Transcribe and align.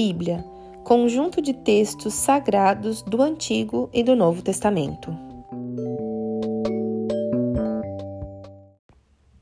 Bíblia, 0.00 0.44
conjunto 0.84 1.42
de 1.42 1.52
textos 1.52 2.14
sagrados 2.14 3.02
do 3.02 3.20
Antigo 3.20 3.90
e 3.92 4.04
do 4.04 4.14
Novo 4.14 4.40
Testamento. 4.42 5.12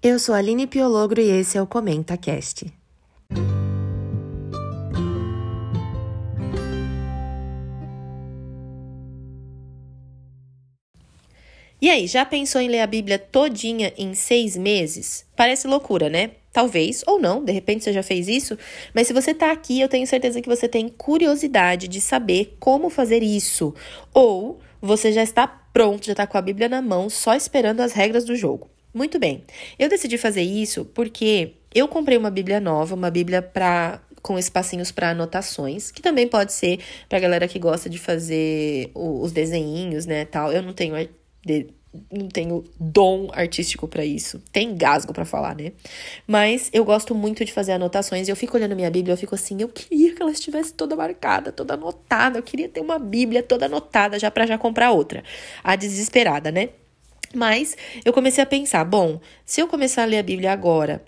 Eu 0.02 0.18
sou 0.18 0.34
Aline 0.34 0.66
Piologro 0.66 1.20
e 1.20 1.28
esse 1.28 1.58
é 1.58 1.62
o 1.62 1.66
Comenta 1.66 2.16
Cast. 2.16 2.72
E 11.78 11.90
aí, 11.90 12.06
já 12.06 12.24
pensou 12.24 12.62
em 12.62 12.68
ler 12.68 12.80
a 12.80 12.86
Bíblia 12.86 13.18
todinha 13.18 13.92
em 13.98 14.14
seis 14.14 14.56
meses? 14.56 15.26
Parece 15.36 15.68
loucura, 15.68 16.08
né? 16.08 16.30
Talvez 16.56 17.02
ou 17.06 17.20
não, 17.20 17.44
de 17.44 17.52
repente 17.52 17.84
você 17.84 17.92
já 17.92 18.02
fez 18.02 18.28
isso, 18.28 18.56
mas 18.94 19.06
se 19.06 19.12
você 19.12 19.34
tá 19.34 19.52
aqui, 19.52 19.78
eu 19.78 19.90
tenho 19.90 20.06
certeza 20.06 20.40
que 20.40 20.48
você 20.48 20.66
tem 20.66 20.88
curiosidade 20.88 21.86
de 21.86 22.00
saber 22.00 22.56
como 22.58 22.88
fazer 22.88 23.22
isso. 23.22 23.74
Ou 24.14 24.58
você 24.80 25.12
já 25.12 25.22
está 25.22 25.46
pronto, 25.46 26.06
já 26.06 26.14
tá 26.14 26.26
com 26.26 26.38
a 26.38 26.40
Bíblia 26.40 26.66
na 26.66 26.80
mão, 26.80 27.10
só 27.10 27.34
esperando 27.34 27.80
as 27.80 27.92
regras 27.92 28.24
do 28.24 28.34
jogo. 28.34 28.70
Muito 28.94 29.18
bem. 29.18 29.44
Eu 29.78 29.90
decidi 29.90 30.16
fazer 30.16 30.40
isso 30.40 30.86
porque 30.94 31.52
eu 31.74 31.86
comprei 31.88 32.16
uma 32.16 32.30
Bíblia 32.30 32.58
nova, 32.58 32.94
uma 32.94 33.10
Bíblia 33.10 33.42
para 33.42 34.00
com 34.22 34.38
espacinhos 34.38 34.90
para 34.90 35.10
anotações, 35.10 35.90
que 35.90 36.00
também 36.00 36.26
pode 36.26 36.54
ser 36.54 36.80
para 37.06 37.18
galera 37.20 37.46
que 37.46 37.58
gosta 37.58 37.90
de 37.90 37.98
fazer 37.98 38.90
os 38.94 39.30
desenhinhos, 39.30 40.06
né, 40.06 40.24
tal. 40.24 40.50
Eu 40.50 40.62
não 40.62 40.72
tenho 40.72 40.96
de, 41.44 41.66
não 42.12 42.28
tenho 42.28 42.64
dom 42.78 43.28
artístico 43.32 43.88
para 43.88 44.04
isso. 44.04 44.42
Tem 44.52 44.76
gasgo 44.76 45.12
para 45.12 45.24
falar, 45.24 45.54
né? 45.56 45.72
Mas 46.26 46.68
eu 46.72 46.84
gosto 46.84 47.14
muito 47.14 47.44
de 47.44 47.52
fazer 47.52 47.72
anotações 47.72 48.28
e 48.28 48.30
eu 48.30 48.36
fico 48.36 48.56
olhando 48.56 48.76
minha 48.76 48.90
Bíblia, 48.90 49.14
eu 49.14 49.18
fico 49.18 49.34
assim, 49.34 49.60
eu 49.60 49.68
queria 49.68 50.14
que 50.14 50.22
ela 50.22 50.30
estivesse 50.30 50.72
toda 50.74 50.96
marcada, 50.96 51.52
toda 51.52 51.74
anotada. 51.74 52.38
Eu 52.38 52.42
queria 52.42 52.68
ter 52.68 52.80
uma 52.80 52.98
Bíblia 52.98 53.42
toda 53.42 53.66
anotada 53.66 54.18
já 54.18 54.30
para 54.30 54.46
já 54.46 54.58
comprar 54.58 54.90
outra. 54.90 55.22
A 55.62 55.76
desesperada, 55.76 56.50
né? 56.50 56.70
Mas 57.34 57.76
eu 58.04 58.12
comecei 58.12 58.42
a 58.42 58.46
pensar, 58.46 58.84
bom, 58.84 59.20
se 59.44 59.60
eu 59.60 59.68
começar 59.68 60.02
a 60.02 60.06
ler 60.06 60.18
a 60.18 60.22
Bíblia 60.22 60.52
agora, 60.52 61.02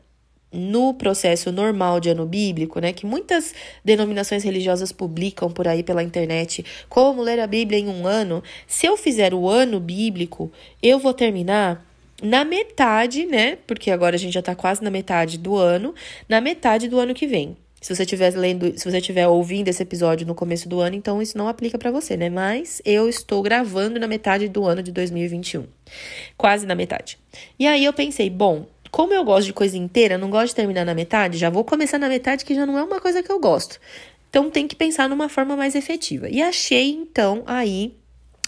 no 0.53 0.95
processo 0.95 1.53
normal 1.53 2.01
de 2.01 2.11
ano 2.11 2.25
bíblico, 2.25 2.81
né, 2.81 2.93
que 2.93 3.05
muitas 3.05 3.55
denominações 3.85 4.43
religiosas 4.43 4.93
publicam 4.93 5.51
por 5.51 5.69
aí 5.69 5.83
pela 5.83 6.03
internet, 6.03 6.65
como 6.89 7.23
ler 7.23 7.39
a 7.41 7.47
Bíblia 7.47 7.79
em 7.79 7.89
um 7.89 8.07
ano, 8.07 8.43
se 8.67 8.87
eu 8.87 8.97
fizer 8.97 9.35
o 9.35 9.49
ano 9.49 9.79
bíblico, 9.79 10.51
eu 10.83 10.99
vou 10.99 11.13
terminar 11.13 11.87
na 12.23 12.45
metade, 12.45 13.27
né? 13.27 13.59
Porque 13.67 13.91
agora 13.91 14.17
a 14.17 14.19
gente 14.19 14.35
já 14.35 14.43
tá 14.43 14.55
quase 14.55 14.83
na 14.83 14.91
metade 14.91 15.39
do 15.39 15.57
ano, 15.57 15.95
na 16.29 16.41
metade 16.41 16.89
do 16.89 16.99
ano 16.99 17.15
que 17.15 17.27
vem. 17.27 17.57
Se 17.81 17.95
você 17.95 18.03
estiver 18.03 18.35
lendo, 18.35 18.77
se 18.77 18.91
você 18.91 18.99
estiver 18.99 19.29
ouvindo 19.29 19.69
esse 19.69 19.81
episódio 19.81 20.27
no 20.27 20.35
começo 20.35 20.69
do 20.69 20.81
ano, 20.81 20.97
então 20.97 21.23
isso 21.23 21.39
não 21.39 21.47
aplica 21.47 21.79
para 21.79 21.93
você, 21.93 22.17
né? 22.17 22.29
Mas 22.29 22.83
eu 22.85 23.09
estou 23.09 23.41
gravando 23.41 24.01
na 24.01 24.09
metade 24.09 24.49
do 24.49 24.65
ano 24.65 24.83
de 24.83 24.91
2021. 24.91 25.65
Quase 26.37 26.67
na 26.67 26.75
metade. 26.75 27.19
E 27.57 27.69
aí 27.69 27.85
eu 27.85 27.93
pensei, 27.93 28.29
bom, 28.29 28.67
como 28.91 29.13
eu 29.13 29.25
gosto 29.25 29.47
de 29.47 29.53
coisa 29.53 29.77
inteira, 29.77 30.19
não 30.19 30.31
gosto 30.31 30.49
de 30.49 30.55
terminar 30.57 30.85
na 30.85 30.95
metade, 30.95 31.39
já 31.39 31.51
vou 31.51 31.65
começar 31.65 31.99
na 31.99 32.09
metade 32.09 32.45
que 32.45 32.55
já 32.55 32.65
não 32.67 32.79
é 32.79 32.83
uma 32.83 33.01
coisa 33.01 33.23
que 33.23 33.31
eu 33.31 33.41
gosto. 33.41 33.79
Então 34.31 34.51
tem 34.51 34.69
que 34.69 34.77
pensar 34.77 35.09
numa 35.09 35.29
forma 35.29 35.57
mais 35.57 35.75
efetiva. 35.75 36.29
E 36.29 36.43
achei 36.43 36.91
então 36.91 37.43
aí 37.47 37.95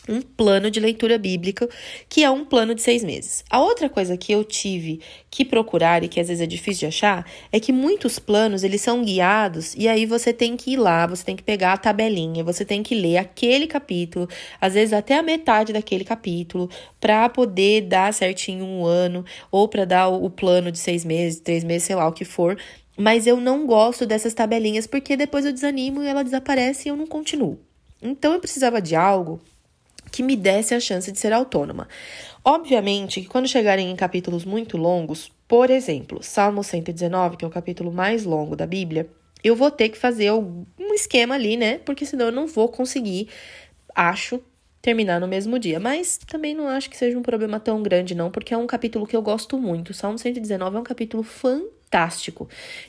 um 0.09 0.21
plano 0.21 0.71
de 0.71 0.81
leitura 0.81 1.19
bíblica, 1.19 1.69
que 2.09 2.25
é 2.25 2.31
um 2.31 2.45
plano 2.45 2.75
de 2.75 2.83
seis 2.83 3.05
meses. 3.05 3.45
A 3.51 3.61
outra 3.61 3.89
coisa 3.89 4.17
que 4.17 4.33
eu 4.33 4.43
tive 4.43 5.01
que 5.31 5.45
procurar 5.45 6.03
e 6.03 6.09
que 6.09 6.21
às 6.21 6.29
vezes 6.29 6.43
é 6.43 6.47
difícil 6.47 6.81
de 6.81 6.87
achar 6.87 7.27
é 7.53 7.61
que 7.61 7.73
muitos 7.73 8.19
planos 8.19 8.65
eles 8.65 8.81
são 8.81 9.05
guiados 9.05 9.75
e 9.77 9.87
aí 9.89 10.07
você 10.07 10.33
tem 10.33 10.57
que 10.57 10.73
ir 10.73 10.77
lá, 10.77 11.07
você 11.07 11.25
tem 11.25 11.37
que 11.37 11.43
pegar 11.43 11.75
a 11.75 11.77
tabelinha, 11.77 12.43
você 12.43 12.65
tem 12.65 12.83
que 12.83 12.95
ler 12.95 13.19
aquele 13.19 13.67
capítulo, 13.67 14.29
às 14.61 14.75
vezes 14.75 14.93
até 14.93 15.17
a 15.17 15.23
metade 15.23 15.73
daquele 15.73 16.05
capítulo, 16.05 16.69
para 17.01 17.29
poder 17.29 17.83
dar 17.83 18.13
certinho 18.13 18.65
um 18.65 18.85
ano 18.85 19.25
ou 19.51 19.69
para 19.69 19.85
dar 19.85 20.09
o 20.09 20.29
plano 20.31 20.73
de 20.73 20.79
seis 20.79 21.05
meses, 21.05 21.41
três 21.41 21.63
meses, 21.63 21.85
sei 21.85 21.97
lá 21.97 22.09
o 22.09 22.13
que 22.13 22.25
for. 22.25 22.59
Mas 22.97 23.27
eu 23.27 23.41
não 23.41 23.67
gosto 23.67 24.05
dessas 24.05 24.35
tabelinhas 24.35 24.87
porque 24.87 25.17
depois 25.17 25.45
eu 25.45 25.53
desanimo 25.53 26.03
e 26.03 26.07
ela 26.07 26.23
desaparece 26.23 26.89
e 26.89 26.91
eu 26.91 26.97
não 26.97 27.07
continuo. 27.07 27.59
Então 28.03 28.33
eu 28.33 28.41
precisava 28.41 28.81
de 28.81 28.95
algo 28.95 29.41
que 30.11 30.23
me 30.23 30.37
desse 30.37 30.75
a 30.75 30.81
chance 30.81 31.11
de 31.11 31.19
ser 31.19 31.33
autônoma. 31.33 31.89
Obviamente 32.45 33.21
que 33.21 33.29
quando 33.29 33.49
chegarem 33.49 33.91
em 33.91 33.97
capítulos 33.97 34.45
muito 34.45 34.77
longos, 34.77 35.31
por 35.47 35.71
exemplo, 35.71 36.23
Salmo 36.23 36.63
119, 36.63 37.37
que 37.37 37.45
é 37.45 37.49
o 37.49 37.51
capítulo 37.51 37.93
mais 37.93 38.25
longo 38.25 38.57
da 38.57 38.67
Bíblia, 38.67 39.09
eu 39.43 39.57
vou 39.57 39.71
ter 39.71 39.89
que 39.89 39.99
fazer 39.99 40.31
um 40.33 40.65
esquema 40.93 41.35
ali, 41.35 41.57
né? 41.57 41.79
Porque 41.79 42.05
senão 42.05 42.27
eu 42.27 42.33
não 42.33 42.47
vou 42.47 42.69
conseguir, 42.69 43.29
acho, 43.95 44.41
terminar 44.83 45.21
no 45.21 45.29
mesmo 45.29 45.59
dia. 45.59 45.81
Mas 45.81 46.19
também 46.19 46.55
não 46.55 46.69
acho 46.69 46.91
que 46.91 46.97
seja 46.97 47.19
um 47.19 47.23
problema 47.23 47.59
tão 47.59 47.83
grande, 47.83 48.15
não, 48.15 48.31
porque 48.31 48.55
é 48.55 48.57
um 48.57 48.67
capítulo 48.67 49.07
que 49.07 49.17
eu 49.17 49.23
gosto 49.23 49.59
muito. 49.59 49.95
Salmo 49.95 50.19
119 50.19 50.77
é 50.77 50.81
um 50.81 50.85
capítulo 50.85 51.23
fantástico. 51.23 51.80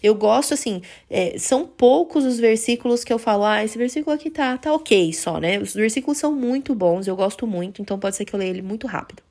Eu 0.01 0.16
gosto, 0.16 0.53
assim, 0.53 0.81
é, 1.09 1.38
são 1.38 1.66
poucos 1.66 2.23
os 2.23 2.39
versículos 2.39 3.03
que 3.03 3.12
eu 3.12 3.17
falo, 3.17 3.44
ah, 3.44 3.63
esse 3.63 3.78
versículo 3.78 4.16
aqui 4.16 4.29
tá, 4.29 4.57
tá 4.57 4.73
ok 4.73 5.12
só, 5.13 5.39
né? 5.39 5.59
Os 5.59 5.73
versículos 5.73 6.17
são 6.17 6.34
muito 6.34 6.75
bons, 6.75 7.07
eu 7.07 7.16
gosto 7.16 7.47
muito, 7.47 7.81
então 7.81 8.00
pode 8.00 8.16
ser 8.16 8.25
que 8.25 8.34
eu 8.34 8.39
leia 8.39 8.51
ele 8.51 8.62
muito 8.62 8.88
rápido. 8.88 9.23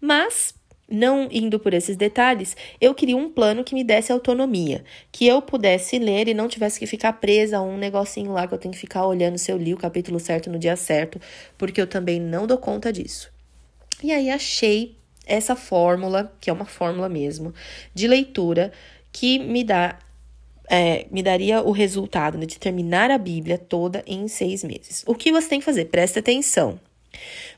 Mas 0.00 0.54
não 0.90 1.28
indo 1.30 1.60
por 1.60 1.74
esses 1.74 1.96
detalhes, 1.96 2.56
eu 2.80 2.94
queria 2.94 3.16
um 3.16 3.28
plano 3.28 3.62
que 3.62 3.74
me 3.74 3.84
desse 3.84 4.10
autonomia, 4.10 4.84
que 5.12 5.26
eu 5.26 5.42
pudesse 5.42 5.98
ler 5.98 6.28
e 6.28 6.34
não 6.34 6.48
tivesse 6.48 6.78
que 6.78 6.86
ficar 6.86 7.12
presa 7.14 7.58
a 7.58 7.62
um 7.62 7.76
negocinho 7.76 8.32
lá 8.32 8.46
que 8.46 8.54
eu 8.54 8.58
tenho 8.58 8.72
que 8.72 8.80
ficar 8.80 9.06
olhando 9.06 9.36
se 9.36 9.52
eu 9.52 9.58
li 9.58 9.74
o 9.74 9.78
capítulo 9.78 10.18
certo 10.18 10.50
no 10.50 10.58
dia 10.58 10.76
certo, 10.76 11.20
porque 11.58 11.80
eu 11.80 11.86
também 11.86 12.18
não 12.18 12.46
dou 12.46 12.56
conta 12.56 12.92
disso. 12.92 13.30
E 14.02 14.12
aí 14.12 14.30
achei 14.30 14.96
essa 15.26 15.54
fórmula, 15.54 16.32
que 16.40 16.48
é 16.48 16.52
uma 16.52 16.64
fórmula 16.64 17.08
mesmo, 17.08 17.52
de 17.94 18.08
leitura 18.08 18.72
que 19.18 19.36
me 19.40 19.64
dá 19.64 19.98
é, 20.70 21.06
me 21.10 21.22
daria 21.22 21.62
o 21.62 21.72
resultado 21.72 22.38
né, 22.38 22.46
de 22.46 22.58
terminar 22.58 23.10
a 23.10 23.18
Bíblia 23.18 23.58
toda 23.58 24.04
em 24.06 24.28
seis 24.28 24.62
meses. 24.62 25.02
O 25.06 25.14
que 25.14 25.32
você 25.32 25.48
tem 25.48 25.58
que 25.58 25.64
fazer? 25.64 25.86
Preste 25.86 26.18
atenção. 26.18 26.78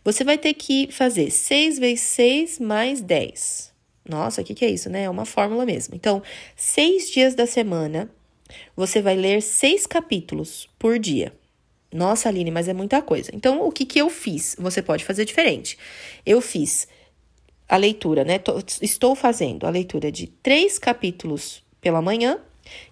Você 0.05 0.25
vai 0.25 0.39
ter 0.39 0.55
que 0.55 0.89
fazer 0.93 1.31
6 1.31 1.79
vezes 1.79 2.01
6 2.01 2.61
mais 2.61 3.03
10. 3.03 3.73
Nossa, 4.09 4.41
o 4.41 4.45
que, 4.45 4.55
que 4.55 4.65
é 4.65 4.71
isso, 4.71 4.89
né? 4.89 5.03
É 5.03 5.11
uma 5.11 5.27
fórmula 5.27 5.67
mesmo. 5.67 5.95
Então, 5.95 6.23
seis 6.57 7.11
dias 7.11 7.35
da 7.35 7.47
semana, 7.47 8.11
você 8.75 9.03
vai 9.03 9.15
ler 9.15 9.43
seis 9.43 9.87
capítulos 9.87 10.69
por 10.79 10.99
dia. 10.99 11.33
Nossa, 11.93 12.29
Aline, 12.29 12.51
mas 12.51 12.69
é 12.69 12.73
muita 12.73 13.03
coisa. 13.03 13.31
Então, 13.35 13.67
o 13.67 13.71
que, 13.71 13.85
que 13.85 14.01
eu 14.01 14.09
fiz? 14.09 14.57
Você 14.59 14.81
pode 14.81 15.05
fazer 15.05 15.25
diferente. 15.25 15.77
Eu 16.25 16.41
fiz 16.41 16.89
a 17.71 17.77
leitura, 17.77 18.25
né? 18.25 18.41
Estou 18.83 19.15
fazendo 19.15 19.65
a 19.65 19.71
leitura 19.71 20.11
de 20.11 20.27
três 20.27 20.77
capítulos 20.77 21.63
pela 21.81 22.03
manhã 22.03 22.37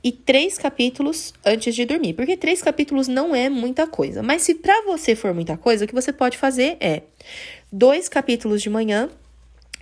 e 0.03 0.13
três 0.13 0.57
capítulos 0.57 1.35
antes 1.45 1.75
de 1.75 1.85
dormir, 1.85 2.15
porque 2.15 2.37
três 2.37 2.63
capítulos 2.63 3.09
não 3.09 3.35
é 3.35 3.49
muita 3.49 3.89
coisa. 3.89 4.23
Mas 4.23 4.43
se 4.43 4.55
para 4.55 4.85
você 4.85 5.17
for 5.17 5.35
muita 5.35 5.57
coisa, 5.57 5.85
o 5.85 5.89
que 5.89 5.95
você 5.95 6.13
pode 6.13 6.39
fazer 6.39 6.77
é 6.81 7.03
dois 7.73 8.09
capítulos 8.09 8.63
de 8.63 8.71
manhã, 8.71 9.11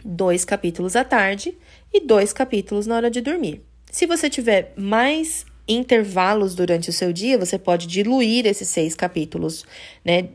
dois 0.03 0.47
capítulos 0.47 0.97
à 0.97 1.05
tarde 1.05 1.55
e 1.93 2.01
dois 2.01 2.33
capítulos 2.33 2.87
na 2.87 2.97
hora 2.97 3.11
de 3.11 3.21
dormir. 3.21 3.61
Se 3.91 4.06
você 4.06 4.31
tiver 4.31 4.73
mais 4.77 5.45
intervalos 5.69 6.55
durante 6.55 6.89
o 6.89 6.93
seu 6.93 7.12
dia, 7.12 7.37
você 7.37 7.59
pode 7.59 7.87
diluir 7.87 8.47
esses 8.47 8.69
seis 8.69 8.95
capítulos, 8.95 9.67
né, 10.03 10.29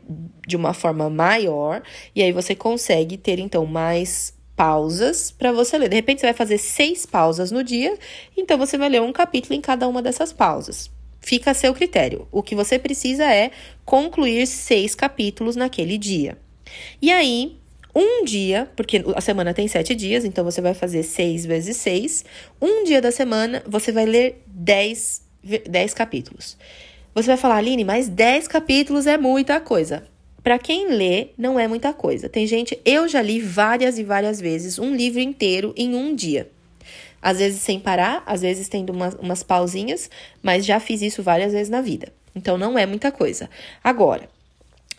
de 0.46 0.56
uma 0.56 0.72
forma 0.72 1.10
maior, 1.10 1.82
e 2.14 2.22
aí 2.22 2.30
você 2.30 2.54
consegue 2.54 3.16
ter 3.16 3.38
então 3.40 3.66
mais 3.66 4.34
pausas 4.62 5.32
para 5.32 5.50
você 5.50 5.76
ler. 5.76 5.88
De 5.88 5.96
repente, 5.96 6.20
você 6.20 6.26
vai 6.28 6.34
fazer 6.34 6.56
seis 6.56 7.04
pausas 7.04 7.50
no 7.50 7.64
dia, 7.64 7.98
então 8.36 8.56
você 8.56 8.78
vai 8.78 8.88
ler 8.88 9.02
um 9.02 9.12
capítulo 9.12 9.56
em 9.56 9.60
cada 9.60 9.88
uma 9.88 10.00
dessas 10.00 10.32
pausas. 10.32 10.88
Fica 11.20 11.50
a 11.50 11.54
seu 11.54 11.74
critério. 11.74 12.28
O 12.30 12.44
que 12.44 12.54
você 12.54 12.78
precisa 12.78 13.24
é 13.24 13.50
concluir 13.84 14.46
seis 14.46 14.94
capítulos 14.94 15.56
naquele 15.56 15.98
dia. 15.98 16.38
E 17.00 17.10
aí, 17.10 17.58
um 17.92 18.24
dia, 18.24 18.70
porque 18.76 19.04
a 19.16 19.20
semana 19.20 19.52
tem 19.52 19.66
sete 19.66 19.96
dias, 19.96 20.24
então 20.24 20.44
você 20.44 20.60
vai 20.60 20.74
fazer 20.74 21.02
seis 21.02 21.44
vezes 21.44 21.76
seis. 21.78 22.24
Um 22.60 22.84
dia 22.84 23.02
da 23.02 23.10
semana, 23.10 23.64
você 23.66 23.90
vai 23.90 24.06
ler 24.06 24.44
dez, 24.46 25.22
dez 25.68 25.92
capítulos. 25.92 26.56
Você 27.12 27.26
vai 27.26 27.36
falar, 27.36 27.56
Aline, 27.56 27.82
mas 27.84 28.08
dez 28.08 28.46
capítulos 28.46 29.08
é 29.08 29.18
muita 29.18 29.58
coisa. 29.58 30.04
Para 30.42 30.58
quem 30.58 30.88
lê, 30.88 31.28
não 31.38 31.58
é 31.58 31.68
muita 31.68 31.92
coisa. 31.92 32.28
Tem 32.28 32.46
gente, 32.46 32.78
eu 32.84 33.06
já 33.06 33.22
li 33.22 33.40
várias 33.40 33.98
e 33.98 34.02
várias 34.02 34.40
vezes 34.40 34.78
um 34.78 34.94
livro 34.94 35.20
inteiro 35.20 35.72
em 35.76 35.94
um 35.94 36.14
dia. 36.14 36.50
Às 37.20 37.38
vezes 37.38 37.60
sem 37.60 37.78
parar, 37.78 38.24
às 38.26 38.40
vezes 38.40 38.68
tendo 38.68 38.90
umas, 38.90 39.14
umas 39.14 39.44
pausinhas, 39.44 40.10
mas 40.42 40.66
já 40.66 40.80
fiz 40.80 41.00
isso 41.00 41.22
várias 41.22 41.52
vezes 41.52 41.68
na 41.68 41.80
vida. 41.80 42.12
Então 42.34 42.58
não 42.58 42.76
é 42.76 42.84
muita 42.84 43.12
coisa. 43.12 43.48
Agora, 43.84 44.28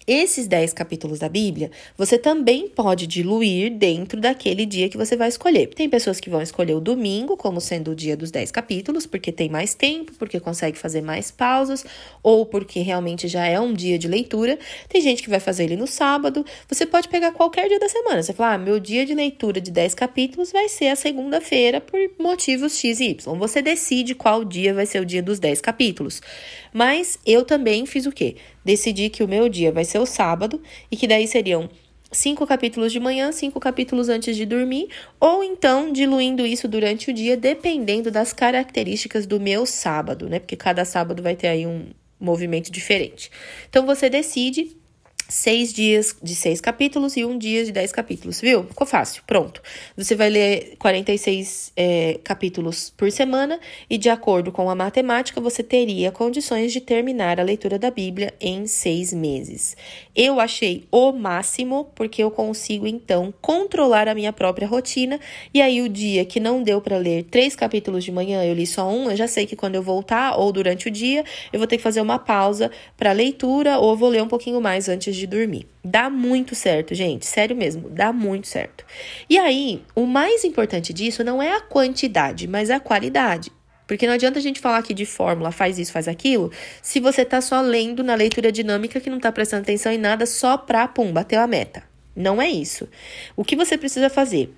Esses 0.06 0.48
10 0.48 0.74
capítulos 0.74 1.20
da 1.20 1.30
Bíblia, 1.30 1.72
você 1.98 2.18
também 2.18 2.68
pode 2.68 3.08
diluir 3.08 3.72
dentro 3.72 4.20
daquele 4.20 4.66
dia 4.66 4.90
que 4.90 4.98
você 4.98 5.16
vai 5.16 5.30
escolher. 5.30 5.68
Tem 5.68 5.90
pessoas 5.90 6.20
que 6.20 6.30
vão 6.30 6.42
escolher 6.42 6.74
o 6.74 6.82
domingo 6.82 7.38
como 7.38 7.62
sendo 7.62 7.92
o 7.92 7.96
dia 7.96 8.18
dos 8.18 8.30
10 8.30 8.52
capítulos, 8.52 9.06
porque 9.06 9.32
tem 9.32 9.50
mais 9.50 9.74
tempo, 9.74 10.12
porque 10.20 10.42
consegue 10.42 10.78
fazer 10.78 11.02
mais 11.02 11.32
pausas, 11.32 11.86
ou 12.22 12.46
porque 12.46 12.82
realmente 12.82 13.30
já 13.30 13.46
é 13.46 13.58
um 13.58 13.74
dia 13.74 13.98
de 13.98 14.10
leitura. 14.10 14.60
Tem 14.90 15.00
gente 15.02 15.24
que 15.24 15.30
vai 15.30 15.40
fazer 15.40 15.64
ele 15.64 15.78
no 15.78 15.88
sábado. 15.88 16.46
Você 16.68 16.86
pode 16.86 17.08
pegar 17.08 17.32
qualquer 17.32 17.70
dia 17.70 17.80
da 17.80 17.88
semana. 17.88 18.22
Você 18.22 18.34
fala, 18.34 18.56
ah, 18.56 18.58
meu 18.58 18.82
dia 18.82 19.06
de 19.06 19.14
leitura 19.14 19.62
de 19.62 19.72
10 19.72 19.94
capítulos 19.94 20.52
vai 20.52 20.68
ser 20.68 20.88
a 20.88 20.98
segunda-feira 20.98 21.80
por 21.80 22.00
motivos 22.20 22.78
X 22.78 23.00
e 23.00 23.12
Y. 23.12 23.38
Você 23.38 23.62
decide 23.62 24.16
qual 24.16 24.44
dia 24.44 24.74
vai 24.74 24.86
ser 24.86 25.02
o 25.02 25.06
dia 25.06 25.24
dos 25.24 25.40
10 25.40 25.62
capítulos. 25.62 26.22
Mas 26.74 27.18
eu 27.26 27.46
também 27.46 27.86
fiz 27.86 28.06
o 28.06 28.12
quê? 28.12 28.36
Decidi 28.64 29.10
que 29.10 29.24
o 29.24 29.28
meu 29.28 29.50
dia 29.50 29.72
vai 29.72 29.86
ser 29.86 30.00
o 30.00 30.06
sábado 30.06 30.62
e 30.90 30.96
que 30.96 31.08
daí 31.08 31.28
seriam 31.28 31.70
cinco 32.12 32.46
capítulos 32.46 32.92
de 32.92 33.00
manhã, 33.00 33.32
cinco 33.32 33.60
capítulos 33.60 34.08
antes 34.08 34.36
de 34.36 34.46
dormir, 34.46 34.88
ou 35.20 35.44
então 35.44 35.92
diluindo 35.92 36.46
isso 36.46 36.68
durante 36.68 37.10
o 37.10 37.14
dia, 37.14 37.36
dependendo 37.36 38.12
das 38.12 38.32
características 38.32 39.26
do 39.26 39.40
meu 39.40 39.66
sábado, 39.66 40.30
né? 40.30 40.40
Porque 40.40 40.56
cada 40.56 40.86
sábado 40.86 41.22
vai 41.22 41.36
ter 41.36 41.48
aí 41.48 41.66
um 41.66 41.88
movimento 42.20 42.72
diferente. 42.72 43.30
Então 43.70 43.86
você 43.86 44.10
decide 44.10 44.78
seis 45.34 45.72
dias 45.72 46.16
de 46.22 46.36
seis 46.36 46.60
capítulos 46.60 47.16
e 47.16 47.24
um 47.26 47.38
dia 47.38 47.64
de 47.64 47.72
dez 47.72 47.92
capítulos, 47.92 48.42
viu? 48.42 48.64
Ficou 48.64 48.88
fácil, 48.88 49.24
pronto. 49.28 49.62
Você 49.96 50.16
vai 50.16 50.30
ler 50.30 50.76
46 50.80 51.72
é, 51.76 52.20
capítulos 52.24 52.92
por 52.96 53.12
semana 53.12 53.60
e, 53.90 53.98
de 53.98 54.10
acordo 54.10 54.52
com 54.52 54.70
a 54.70 54.76
matemática, 54.76 55.40
você 55.40 55.64
teria 55.64 56.12
condições 56.12 56.72
de 56.74 56.82
terminar 56.82 57.40
a 57.40 57.44
leitura 57.44 57.78
da 57.78 57.92
Bíblia 57.92 58.34
em 58.42 58.66
seis 58.68 59.14
meses. 59.14 59.78
Eu 60.16 60.40
achei 60.40 60.86
o 60.92 61.12
máximo, 61.12 61.92
porque 61.96 62.24
eu 62.24 62.32
consigo, 62.32 62.88
então, 62.88 63.34
controlar 63.42 64.08
a 64.08 64.16
minha 64.16 64.32
própria 64.32 64.68
rotina. 64.68 65.20
E 65.54 65.62
aí, 65.62 65.82
o 65.82 65.90
dia 65.90 66.26
que 66.26 66.40
não 66.40 66.64
deu 66.64 66.82
para 66.82 66.98
ler 66.98 67.24
três 67.24 67.56
capítulos 67.56 68.04
de 68.04 68.12
manhã, 68.12 68.44
eu 68.44 68.54
li 68.54 68.66
só 68.66 68.90
um, 68.90 69.10
eu 69.10 69.16
já 69.16 69.28
sei 69.28 69.46
que 69.46 69.56
quando 69.56 69.76
eu 69.76 69.84
voltar 69.84 70.38
ou 70.38 70.52
durante 70.52 70.88
o 70.88 70.92
dia, 70.92 71.24
eu 71.52 71.60
vou 71.60 71.68
ter 71.68 71.78
que 71.78 71.84
fazer 71.84 72.02
uma 72.02 72.20
pausa 72.20 72.72
para 72.98 73.12
leitura 73.12 73.80
ou 73.80 73.96
vou 73.96 74.10
ler 74.10 74.22
um 74.22 74.28
pouquinho 74.28 74.62
mais 74.62 74.88
antes 74.88 75.04
antes 75.04 75.16
de 75.24 75.28
dormir. 75.28 75.68
Dá 75.84 76.10
muito 76.10 76.54
certo, 76.56 76.94
gente, 76.94 77.26
sério 77.26 77.56
mesmo, 77.56 77.90
dá 77.90 78.12
muito 78.12 78.48
certo. 78.48 78.86
E 79.30 79.38
aí, 79.38 79.82
o 79.96 80.06
mais 80.06 80.44
importante 80.44 80.94
disso 80.94 81.24
não 81.24 81.42
é 81.42 81.56
a 81.56 81.62
quantidade, 81.62 82.48
mas 82.48 82.70
a 82.70 82.80
qualidade. 82.80 83.52
Porque 83.88 84.08
não 84.08 84.14
adianta 84.14 84.40
a 84.40 84.42
gente 84.42 84.60
falar 84.60 84.78
aqui 84.78 84.94
de 84.94 85.06
fórmula, 85.06 85.52
faz 85.52 85.78
isso, 85.78 85.92
faz 85.92 86.08
aquilo, 86.08 86.52
se 86.82 87.00
você 87.00 87.26
tá 87.26 87.42
só 87.42 87.62
lendo 87.62 88.04
na 88.04 88.16
leitura 88.16 88.52
dinâmica 88.52 89.00
que 89.00 89.10
não 89.10 89.20
tá 89.20 89.32
prestando 89.32 89.64
atenção 89.64 89.92
em 89.92 89.98
nada 89.98 90.26
só 90.26 90.58
pra, 90.58 90.88
pum, 90.88 91.12
bater 91.12 91.38
a 91.38 91.48
meta. 91.48 91.84
Não 92.16 92.42
é 92.42 92.50
isso. 92.50 92.88
O 93.36 93.44
que 93.44 93.56
você 93.56 93.78
precisa 93.78 94.10
fazer? 94.10 94.54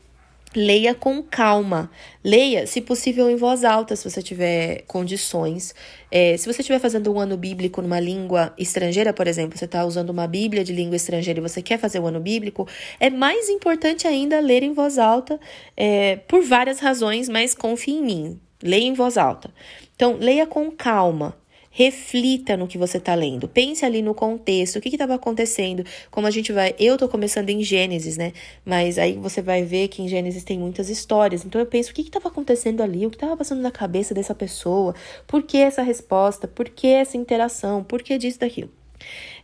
Leia 0.56 0.96
com 0.96 1.22
calma. 1.22 1.92
Leia, 2.24 2.66
se 2.66 2.80
possível, 2.80 3.30
em 3.30 3.36
voz 3.36 3.66
alta, 3.66 3.96
se 3.96 4.10
você 4.10 4.22
tiver 4.22 4.84
condições. 4.88 5.76
É, 6.10 6.38
se 6.38 6.52
você 6.52 6.62
estiver 6.62 6.80
fazendo 6.80 7.12
um 7.14 7.20
ano 7.20 7.36
bíblico 7.36 7.82
numa 7.82 8.00
língua 8.00 8.54
estrangeira, 8.58 9.12
por 9.12 9.28
exemplo, 9.28 9.58
você 9.58 9.66
está 9.66 9.86
usando 9.86 10.12
uma 10.12 10.28
Bíblia 10.28 10.64
de 10.64 10.72
língua 10.72 10.96
estrangeira 10.96 11.40
e 11.40 11.42
você 11.42 11.62
quer 11.62 11.78
fazer 11.78 12.00
o 12.00 12.08
ano 12.08 12.22
bíblico, 12.22 12.68
é 13.00 13.10
mais 13.10 13.50
importante 13.50 14.08
ainda 14.08 14.40
ler 14.40 14.64
em 14.64 14.74
voz 14.74 14.98
alta, 14.98 15.38
é, 15.76 16.16
por 16.28 16.42
várias 16.42 16.80
razões, 16.80 17.28
mas 17.28 17.54
confie 17.54 17.96
em 17.96 18.02
mim. 18.02 18.40
Leia 18.64 18.86
em 18.86 18.94
voz 18.94 19.18
alta. 19.18 19.54
Então, 19.96 20.18
leia 20.20 20.48
com 20.48 20.72
calma. 20.72 21.36
Reflita 21.78 22.56
no 22.56 22.68
que 22.68 22.78
você 22.78 23.00
está 23.00 23.14
lendo. 23.14 23.50
Pense 23.50 23.84
ali 23.84 24.02
no 24.02 24.16
contexto, 24.16 24.78
o 24.78 24.82
que 24.82 24.88
estava 24.88 25.16
acontecendo. 25.16 25.84
Como 26.10 26.26
a 26.26 26.32
gente 26.32 26.54
vai. 26.54 26.74
Eu 26.80 26.94
estou 26.94 27.10
começando 27.10 27.50
em 27.50 27.62
Gênesis, 27.62 28.16
né? 28.16 28.32
Mas 28.64 28.98
aí 28.98 29.18
você 29.18 29.42
vai 29.42 29.62
ver 29.64 29.90
que 29.90 30.02
em 30.02 30.08
Gênesis 30.08 30.46
tem 30.46 30.58
muitas 30.58 30.90
histórias. 30.90 31.44
Então 31.44 31.60
eu 31.60 31.68
penso 31.68 31.92
o 31.92 31.94
que 31.94 32.04
estava 32.04 32.30
acontecendo 32.30 32.82
ali, 32.82 33.06
o 33.06 33.10
que 33.10 33.18
estava 33.18 33.36
passando 33.36 33.62
na 33.62 33.72
cabeça 33.72 34.14
dessa 34.14 34.34
pessoa, 34.34 34.96
por 35.28 35.44
que 35.44 35.58
essa 35.58 35.82
resposta, 35.82 36.48
por 36.48 36.70
que 36.70 36.88
essa 36.88 37.18
interação, 37.18 37.84
por 37.84 38.02
que 38.02 38.18
disso, 38.18 38.40
daquilo. 38.40 38.72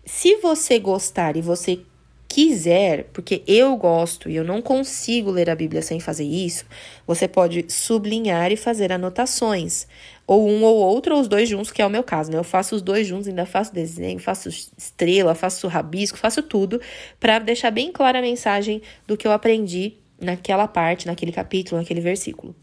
Se 0.06 0.38
você 0.38 0.80
gostar 0.80 1.36
e 1.36 1.42
você 1.42 1.81
quiser, 2.30 3.10
porque 3.12 3.44
eu 3.45 3.75
gosto 3.75 4.30
e 4.30 4.38
eu 4.38 4.45
não 4.45 4.62
consigo 4.62 5.30
ler 5.30 5.50
a 5.50 5.56
Bíblia 5.56 5.81
sem 5.81 6.00
fazer 6.00 6.24
isso, 6.24 6.63
você 7.06 7.28
pode 7.28 7.66
sublinhar 7.68 8.54
e 8.54 8.56
fazer 8.56 8.89
anotações. 8.89 9.86
Ou 10.31 10.48
um 10.48 10.63
ou 10.63 10.78
outro, 10.78 11.13
ou 11.13 11.19
os 11.19 11.28
dois 11.28 11.50
juntos, 11.50 11.72
que 11.72 11.81
é 11.81 11.86
o 11.86 11.89
meu 11.89 12.04
caso, 12.04 12.31
né? 12.31 12.38
Eu 12.38 12.44
faço 12.45 12.74
os 12.74 12.81
dois 12.81 13.06
juntos, 13.06 13.28
ainda 13.28 13.45
faço 13.45 13.74
desenho, 13.74 14.18
faço 14.18 14.48
estrela, 14.48 15.36
faço 15.36 15.68
rabisco, 15.68 16.18
faço 16.18 16.42
tudo, 16.42 16.80
para 17.19 17.38
deixar 17.38 17.69
bem 17.69 17.92
clara 17.92 18.19
a 18.19 18.22
mensagem 18.22 18.81
do 19.06 19.18
que 19.18 19.28
eu 19.28 19.33
aprendi 19.33 19.95
naquela 20.22 20.69
parte, 20.69 21.06
naquele 21.06 21.33
capítulo, 21.33 21.81
naquele 21.81 22.00
versículo 22.00 22.56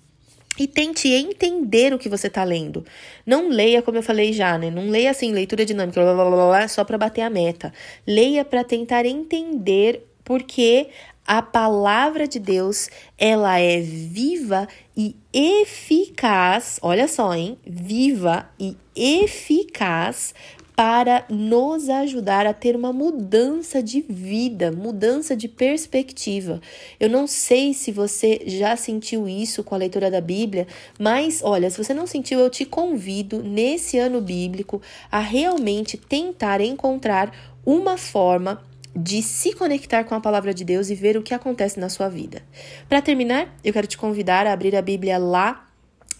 e 0.59 0.67
tente 0.67 1.09
entender 1.09 1.93
o 1.93 1.99
que 1.99 2.09
você 2.09 2.26
está 2.26 2.43
lendo. 2.43 2.87
Não 3.26 3.50
leia, 3.50 3.82
como 3.82 3.99
eu 3.99 4.03
falei 4.03 4.32
já, 4.32 4.56
né? 4.56 4.70
Não 4.70 4.88
leia 4.88 5.11
assim, 5.11 5.31
leitura 5.31 5.65
dinâmica, 5.65 6.03
blá, 6.03 6.15
blá, 6.15 6.25
blá, 6.25 6.47
blá 6.49 6.69
só 6.69 6.85
para 6.85 6.97
bater 6.97 7.20
a 7.20 7.29
meta. 7.29 7.70
Leia 8.06 8.47
para 8.47 8.65
tentar 8.65 9.05
entender 9.05 10.09
porque 10.25 10.88
a 11.28 11.42
palavra 11.42 12.26
de 12.26 12.38
Deus, 12.38 12.88
ela 13.19 13.58
é 13.58 13.82
viva 13.82 14.66
e 14.96 15.14
eficaz. 15.30 16.78
Olha 16.80 17.06
só, 17.06 17.34
hein? 17.34 17.58
Viva 17.66 18.48
e 18.58 18.75
eficaz 18.96 20.32
para 20.75 21.26
nos 21.28 21.90
ajudar 21.90 22.46
a 22.46 22.54
ter 22.54 22.75
uma 22.75 22.94
mudança 22.94 23.82
de 23.82 24.00
vida, 24.08 24.72
mudança 24.72 25.36
de 25.36 25.48
perspectiva. 25.48 26.62
Eu 26.98 27.10
não 27.10 27.26
sei 27.26 27.74
se 27.74 27.92
você 27.92 28.40
já 28.46 28.74
sentiu 28.74 29.28
isso 29.28 29.62
com 29.62 29.74
a 29.74 29.78
leitura 29.78 30.10
da 30.10 30.22
Bíblia, 30.22 30.66
mas 30.98 31.42
olha, 31.42 31.69
se 31.69 31.76
você 31.76 31.92
não 31.92 32.06
sentiu, 32.06 32.40
eu 32.40 32.48
te 32.48 32.64
convido 32.64 33.42
nesse 33.42 33.98
ano 33.98 34.22
bíblico 34.22 34.81
a 35.10 35.19
realmente 35.19 35.98
tentar 35.98 36.62
encontrar 36.62 37.34
uma 37.66 37.98
forma 37.98 38.62
de 39.00 39.22
se 39.22 39.52
conectar 39.52 40.04
com 40.04 40.14
a 40.14 40.20
palavra 40.20 40.52
de 40.52 40.64
Deus 40.64 40.90
e 40.90 40.94
ver 40.94 41.16
o 41.16 41.22
que 41.22 41.32
acontece 41.32 41.78
na 41.78 41.88
sua 41.88 42.08
vida. 42.08 42.42
Para 42.88 43.00
terminar, 43.00 43.54
eu 43.62 43.72
quero 43.72 43.86
te 43.86 43.96
convidar 43.96 44.46
a 44.46 44.52
abrir 44.52 44.74
a 44.74 44.82
Bíblia 44.82 45.18
lá 45.18 45.66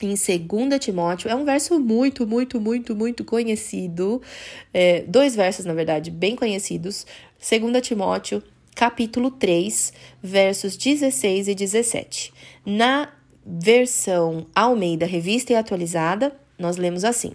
em 0.00 0.14
2 0.14 0.78
Timóteo. 0.78 1.28
É 1.28 1.34
um 1.34 1.44
verso 1.44 1.78
muito, 1.80 2.26
muito, 2.26 2.60
muito, 2.60 2.94
muito 2.94 3.25
conhecido. 3.25 4.22
É, 4.72 5.02
dois 5.02 5.34
versos, 5.34 5.64
na 5.64 5.75
verdade, 5.75 6.10
bem 6.10 6.36
conhecidos. 6.36 7.04
2 7.38 7.82
Timóteo, 7.82 8.42
capítulo 8.76 9.30
3, 9.32 9.92
versos 10.22 10.76
16 10.76 11.48
e 11.48 11.54
17. 11.54 12.32
Na 12.64 13.12
versão 13.44 14.46
Almeida 14.54 15.04
Revista 15.04 15.52
e 15.52 15.56
Atualizada, 15.56 16.32
nós 16.56 16.76
lemos 16.76 17.04
assim: 17.04 17.32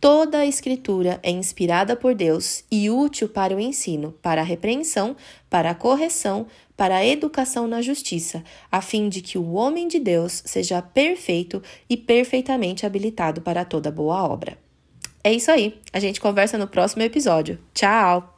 Toda 0.00 0.38
a 0.38 0.46
Escritura 0.46 1.18
é 1.22 1.30
inspirada 1.30 1.96
por 1.96 2.14
Deus 2.14 2.64
e 2.70 2.90
útil 2.90 3.28
para 3.28 3.56
o 3.56 3.60
ensino, 3.60 4.12
para 4.20 4.42
a 4.42 4.44
repreensão, 4.44 5.16
para 5.48 5.70
a 5.70 5.74
correção, 5.74 6.46
para 6.76 6.96
a 6.96 7.06
educação 7.06 7.66
na 7.66 7.80
justiça, 7.80 8.44
a 8.70 8.82
fim 8.82 9.08
de 9.08 9.22
que 9.22 9.38
o 9.38 9.52
homem 9.52 9.88
de 9.88 9.98
Deus 9.98 10.42
seja 10.44 10.82
perfeito 10.82 11.62
e 11.88 11.96
perfeitamente 11.96 12.84
habilitado 12.84 13.40
para 13.40 13.64
toda 13.64 13.90
boa 13.90 14.22
obra. 14.22 14.58
É 15.24 15.32
isso 15.32 15.50
aí. 15.50 15.80
A 15.92 15.98
gente 15.98 16.20
conversa 16.20 16.58
no 16.58 16.68
próximo 16.68 17.02
episódio. 17.02 17.58
Tchau! 17.74 18.35